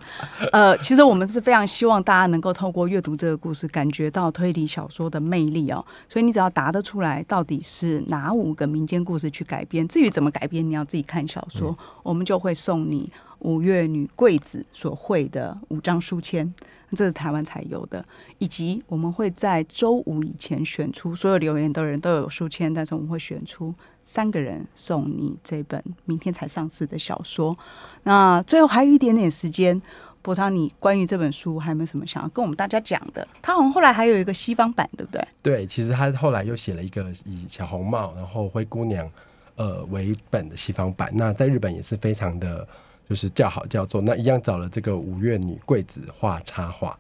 [0.53, 5.83] 呃，其实我们是非常希望大家能够透过阅读这个故事，感觉到推理小说的魅力哦。
[6.11, 13.11] 所以你只要答得出来，到底是哪五个民间故事去改编，至于怎么改编，你要自己看小说，我们就会送你
[13.43, 16.53] 五月女贵子所绘的五张书签。
[16.95, 18.05] 这是台湾才有的，
[18.37, 23.75] 以及我们会在周五以前选出所有留言的人都有书签，但是我们会选出
[24.05, 27.57] 三个人送你这本明天才上市的小说。
[28.03, 29.81] 那最后还有一点点时间，
[30.21, 33.27] 博昌，你关于这本书还有没有什么想要跟我们大家讲的？
[33.41, 35.27] 他好像后来还有一个西方版，对不对？
[35.43, 39.11] 对，其实他后来又写了一个以小红帽然后灰姑娘
[39.57, 42.69] 呃为本的西方版，那在日本也是非常的。
[43.09, 46.99] 就是叫好叫座，那一样找了这个五月女贵子画插画，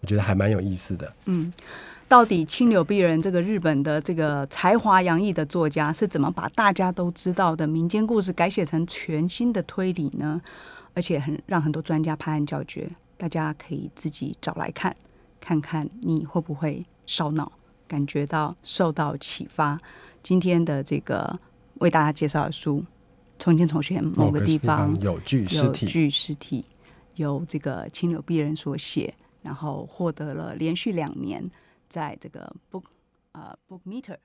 [0.00, 1.12] 我觉得还蛮有意思的。
[1.26, 1.52] 嗯，
[2.08, 10.40] 到底青柳碧人这个日本的这个才华洋溢的作家是怎么把大家都知道的民间故事改写成全新的推理呢？
[10.94, 14.94] 而且很让很多专家拍案叫绝，大家可以自己找来看，
[15.40, 17.52] 看看你会不会烧脑，
[17.86, 19.78] 感觉到受到启发。
[20.22, 21.38] 今天的这个
[21.78, 22.84] 为大家介绍的书。
[23.42, 26.64] 重庆重选某个地方有具尸体，有具尸体，
[27.16, 29.12] 由这个青柳壁人所写，
[29.42, 31.44] 然后获得了连续两年
[31.88, 32.84] 在这个 book
[33.32, 34.16] 呃 book meter。